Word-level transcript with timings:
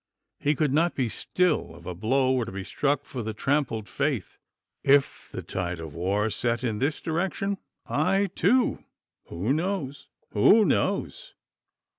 He 0.39 0.55
could 0.55 0.73
not 0.73 0.95
be 0.95 1.09
still 1.09 1.75
if 1.77 1.85
a 1.85 1.93
blow 1.93 2.33
were 2.33 2.45
to 2.45 2.51
be 2.51 2.63
struck 2.63 3.05
for 3.05 3.21
the 3.21 3.35
trampled 3.35 3.87
faith. 3.87 4.39
If 4.83 5.29
the 5.31 5.43
tide 5.43 5.79
of 5.79 5.93
war 5.93 6.31
set 6.31 6.63
in 6.63 6.79
this 6.79 7.01
direction, 7.01 7.59
I 7.85 8.31
too 8.33 8.83
who 9.27 9.53
knows? 9.53 10.07
who 10.31 10.65
knows? 10.65 11.35